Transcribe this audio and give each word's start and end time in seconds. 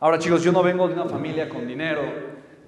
Ahora 0.00 0.18
chicos, 0.20 0.44
yo 0.44 0.52
no 0.52 0.62
vengo 0.62 0.86
de 0.86 0.94
una 0.94 1.06
familia 1.06 1.48
con 1.48 1.66
dinero, 1.66 2.02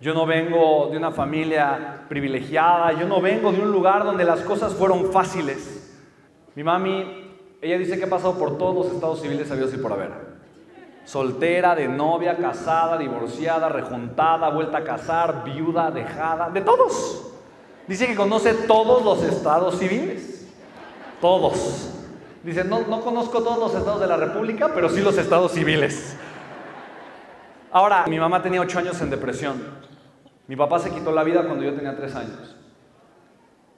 yo 0.00 0.12
no 0.15 0.27
vengo 0.27 0.88
de 0.90 0.96
una 0.96 1.12
familia 1.12 2.04
privilegiada, 2.08 2.92
yo 2.99 3.06
no 3.06 3.21
vengo 3.21 3.53
de 3.53 3.60
un 3.60 3.71
lugar 3.71 4.04
donde 4.04 4.25
las 4.25 4.41
cosas 4.41 4.75
fueron 4.75 5.12
fáciles. 5.12 5.96
Mi 6.56 6.64
mami, 6.64 7.30
ella 7.62 7.79
dice 7.79 7.98
que 7.98 8.04
ha 8.04 8.11
pasado 8.11 8.35
por 8.35 8.58
todos 8.58 8.74
los 8.74 8.95
estados 8.95 9.21
civiles 9.21 9.46
sabidos 9.46 9.72
y 9.72 9.77
por 9.77 9.93
haber. 9.93 10.11
Soltera, 11.04 11.77
de 11.77 11.87
novia, 11.87 12.37
casada, 12.37 12.98
divorciada, 12.98 13.69
rejuntada, 13.69 14.51
vuelta 14.51 14.78
a 14.78 14.85
casar, 14.85 15.44
viuda, 15.44 15.92
dejada, 15.92 16.51
de 16.51 16.62
todos. 16.62 17.30
Dice 17.87 18.09
que 18.09 18.16
conoce 18.16 18.55
todos 18.55 19.05
los 19.05 19.23
estados 19.23 19.78
civiles. 19.78 20.48
Todos. 21.20 21.92
Dice, 22.42 22.65
no, 22.65 22.80
no 22.88 23.02
conozco 23.02 23.41
todos 23.41 23.59
los 23.59 23.74
estados 23.74 24.01
de 24.01 24.09
la 24.09 24.16
República, 24.16 24.73
pero 24.74 24.88
sí 24.88 25.01
los 25.01 25.16
estados 25.16 25.52
civiles. 25.52 26.16
Ahora, 27.73 28.06
mi 28.09 28.18
mamá 28.18 28.42
tenía 28.42 28.60
ocho 28.60 28.78
años 28.78 29.01
en 29.01 29.10
depresión. 29.10 29.62
Mi 30.48 30.56
papá 30.56 30.80
se 30.80 30.91
quitó 30.91 31.12
la 31.12 31.23
vida 31.23 31.45
cuando 31.45 31.65
yo 31.65 31.73
tenía 31.73 31.97
tres 31.97 32.16
años. 32.16 32.56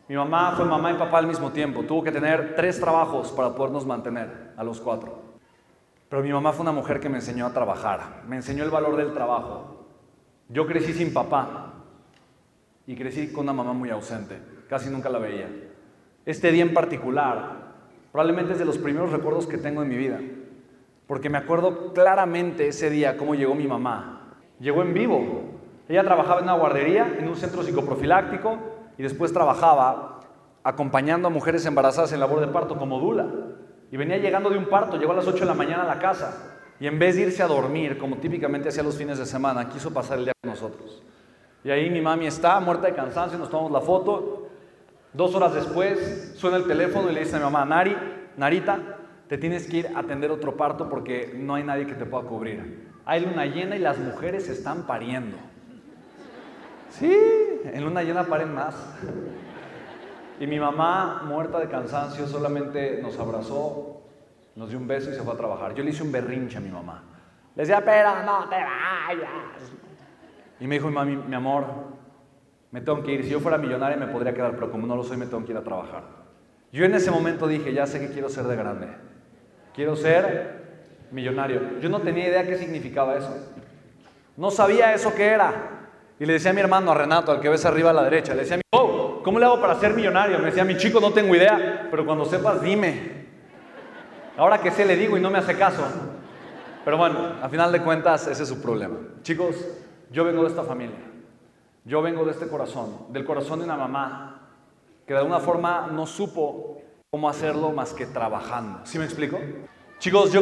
Mi 0.09 0.17
mamá 0.17 0.55
fue 0.57 0.65
mamá 0.65 0.91
y 0.91 0.95
papá 0.95 1.19
al 1.19 1.27
mismo 1.27 1.53
tiempo. 1.53 1.83
Tuvo 1.83 2.03
que 2.03 2.11
tener 2.11 2.55
tres 2.57 2.81
trabajos 2.81 3.31
para 3.33 3.55
podernos 3.55 3.85
mantener 3.85 4.53
a 4.57 4.65
los 4.65 4.81
cuatro. 4.81 5.21
Pero 6.09 6.23
mi 6.23 6.33
mamá 6.33 6.53
fue 6.53 6.63
una 6.63 6.73
mujer 6.73 7.01
que 7.01 7.11
me 7.11 7.17
enseñó 7.17 7.47
a 7.47 7.53
trabajar. 7.53 8.23
Me 8.27 8.37
enseñó 8.37 8.65
el 8.65 8.71
valor 8.71 8.97
del 8.97 9.13
trabajo. 9.13 9.87
Yo 10.49 10.67
crecí 10.67 10.95
sin 10.95 11.13
papá 11.13 11.75
y 12.87 12.97
crecí 12.97 13.31
con 13.33 13.45
una 13.45 13.53
mamá 13.53 13.75
muy 13.75 13.91
ausente. 13.91 14.39
Casi 14.69 14.89
nunca 14.89 15.11
la 15.11 15.19
veía. 15.19 15.49
Este 16.25 16.51
día 16.51 16.63
en 16.63 16.73
particular 16.73 17.73
probablemente 18.11 18.53
es 18.53 18.59
de 18.59 18.65
los 18.65 18.79
primeros 18.79 19.13
recuerdos 19.13 19.47
que 19.47 19.59
tengo 19.59 19.83
en 19.83 19.89
mi 19.89 19.97
vida. 19.97 20.19
Porque 21.07 21.29
me 21.29 21.39
acuerdo 21.39 21.93
claramente 21.93 22.69
ese 22.69 22.91
día 22.91 23.17
cómo 23.17 23.35
llegó 23.35 23.55
mi 23.55 23.67
mamá. 23.67 24.37
Llegó 24.61 24.83
en 24.83 24.95
vivo. 24.95 25.43
Ella 25.89 26.05
trabajaba 26.05 26.39
en 26.39 26.45
una 26.45 26.55
guardería, 26.55 27.17
en 27.19 27.29
un 27.29 27.37
centro 27.37 27.63
psicoprofiláctico, 27.63 28.59
y 28.97 29.03
después 29.03 29.33
trabajaba 29.33 30.21
acompañando 30.63 31.29
a 31.29 31.31
mujeres 31.31 31.67
embarazadas 31.67 32.13
en 32.13 32.21
labor 32.21 32.41
de 32.41 32.49
parto 32.49 32.79
como 32.79 33.01
dula. 33.01 33.27
Y 33.91 33.97
venía 33.97 34.17
llegando 34.17 34.49
de 34.49 34.57
un 34.57 34.67
parto, 34.67 34.97
llegó 34.97 35.13
a 35.13 35.17
las 35.17 35.27
8 35.27 35.41
de 35.41 35.47
la 35.47 35.55
mañana 35.55 35.83
a 35.83 35.87
la 35.87 35.99
casa. 35.99 36.59
Y 36.81 36.87
en 36.87 36.99
vez 36.99 37.17
de 37.17 37.23
irse 37.23 37.43
a 37.43 37.47
dormir, 37.47 37.99
como 37.99 38.17
típicamente 38.17 38.69
hacía 38.69 38.83
los 38.83 38.97
fines 38.97 39.19
de 39.19 39.27
semana, 39.27 39.69
quiso 39.69 39.93
pasar 39.93 40.19
el 40.19 40.25
día 40.25 40.33
con 40.41 40.51
nosotros. 40.51 41.03
Y 41.65 41.71
ahí 41.71 41.91
mi 41.91 42.01
mami 42.01 42.27
está, 42.27 42.59
muerta 42.61 42.87
de 42.87 42.95
cansancio, 42.95 43.39
nos 43.39 43.51
tomamos 43.51 43.71
la 43.71 43.81
foto. 43.81 44.49
Dos 45.13 45.35
horas 45.35 45.55
después 45.55 46.33
suena 46.37 46.57
el 46.57 46.67
teléfono 46.67 47.11
y 47.11 47.15
le 47.15 47.21
dice 47.21 47.37
a 47.37 47.39
mi 47.39 47.45
mamá, 47.45 47.65
Nari, 47.65 47.97
Narita, 48.37 48.81
te 49.33 49.39
tienes 49.39 49.67
que 49.67 49.79
ir 49.79 49.89
a 49.95 50.01
atender 50.01 50.31
otro 50.31 50.59
parto 50.59 50.91
porque 50.91 51.33
no 51.35 51.55
hay 51.55 51.65
nadie 51.65 51.87
que 51.87 51.95
te 51.95 52.05
pueda 52.05 52.23
cubrir. 52.25 52.91
Hay 53.07 53.25
luna 53.25 53.47
llena 53.47 53.77
y 53.77 53.79
las 53.79 53.97
mujeres 53.99 54.47
están 54.51 54.83
pariendo. 54.83 55.39
Sí, 56.91 57.17
en 57.65 57.83
luna 57.83 58.03
llena 58.03 58.25
paren 58.25 58.53
más. 58.53 58.77
Y 60.39 60.47
mi 60.47 60.61
mamá, 60.61 61.23
muerta 61.25 61.59
de 61.61 61.69
cansancio, 61.71 62.27
solamente 62.27 63.01
nos 63.01 63.19
abrazó, 63.19 64.03
nos 64.55 64.69
dio 64.69 64.79
un 64.79 64.87
beso 64.87 65.11
y 65.11 65.15
se 65.15 65.23
fue 65.23 65.33
a 65.33 65.37
trabajar. 65.39 65.73
Yo 65.73 65.83
le 65.83 65.93
hice 65.93 66.03
un 66.03 66.13
berrinche 66.13 66.59
a 66.59 66.61
mi 66.61 66.69
mamá. 66.69 67.03
Le 67.57 67.63
decía, 67.63 67.83
pero 67.83 68.23
no 68.27 68.51
te 68.51 68.57
vayas. 68.57 69.73
Y 70.61 70.67
me 70.67 70.75
dijo 70.75 70.89
mi 70.89 70.95
mami, 70.95 71.17
mi 71.17 71.35
amor, 71.35 71.65
me 72.71 72.83
tengo 72.83 73.03
que 73.03 73.13
ir. 73.13 73.25
Si 73.25 73.31
yo 73.31 73.41
fuera 73.41 73.57
millonaria 73.57 73.97
me 73.97 74.09
podría 74.09 74.35
quedar, 74.35 74.55
pero 74.57 74.71
como 74.71 74.87
no 74.87 74.95
lo 74.95 75.03
soy, 75.03 75.17
me 75.17 75.25
tengo 75.25 75.43
que 75.43 75.53
ir 75.53 75.57
a 75.57 75.65
trabajar. 75.65 76.03
Yo 76.71 76.85
en 76.85 76.95
ese 76.95 77.11
momento 77.11 77.49
dije, 77.49 77.73
ya 77.73 77.87
sé 77.87 77.99
que 77.99 78.13
quiero 78.13 78.29
ser 78.29 78.45
de 78.45 78.57
grande. 78.57 79.12
Quiero 79.75 79.97
ser 79.97 80.63
millonario. 81.11 81.81
Yo 81.81 81.89
no 81.89 82.01
tenía 82.01 82.29
idea 82.29 82.47
qué 82.47 82.57
significaba 82.57 83.17
eso. 83.17 83.35
No 84.37 84.51
sabía 84.51 84.95
eso 84.95 85.15
qué 85.15 85.27
era. 85.27 85.53
Y 86.19 86.27
le 86.27 86.35
decía 86.35 86.51
a 86.51 86.55
mi 86.55 86.61
hermano, 86.61 86.93
a 86.93 86.95
Renato, 86.95 87.33
al 87.33 87.41
que 87.41 87.49
ves 87.49 87.65
arriba 87.65 87.91
a 87.91 87.93
la 87.93 88.05
derecha, 88.05 88.35
le 88.35 88.43
decía, 88.43 88.61
oh, 88.71 89.21
¿cómo 89.25 89.39
le 89.39 89.47
hago 89.47 89.61
para 89.61 89.75
ser 89.77 89.95
millonario? 89.95 90.39
Me 90.39 90.47
decía, 90.47 90.65
mi 90.65 90.77
chico, 90.77 91.01
no 91.01 91.13
tengo 91.13 91.35
idea, 91.35 91.89
pero 91.91 92.07
cuando 92.07 92.25
sepas, 92.25 92.63
dime. 92.63 93.23
Ahora 94.37 94.59
que 94.59 94.71
sé, 94.71 94.85
le 94.85 94.97
digo 94.97 95.17
y 95.17 95.21
no 95.21 95.31
me 95.31 95.39
hace 95.39 95.57
caso. 95.57 95.83
Pero 96.85 96.97
bueno, 96.97 97.37
a 97.43 97.49
final 97.49 97.73
de 97.73 97.83
cuentas, 97.83 98.27
ese 98.27 98.43
es 98.43 98.49
su 98.49 98.61
problema. 98.61 98.97
Chicos, 99.23 99.57
yo 100.11 100.25
vengo 100.25 100.43
de 100.43 100.49
esta 100.49 100.65
familia. 100.65 100.97
Yo 101.85 102.03
vengo 102.03 102.25
de 102.25 102.31
este 102.31 102.47
corazón, 102.47 103.07
del 103.09 103.25
corazón 103.25 103.59
de 103.59 103.65
una 103.65 103.77
mamá 103.77 104.51
que 105.07 105.15
de 105.15 105.19
alguna 105.19 105.41
forma 105.41 105.89
no 105.91 106.07
supo 106.07 106.81
cómo 107.15 107.29
hacerlo 107.29 107.73
más 107.73 107.93
que 107.93 108.07
trabajando. 108.07 108.81
¿Sí 108.87 108.99
me 108.99 109.05
explico? 109.05 109.39
Chicos, 109.99 110.33
yo 110.33 110.41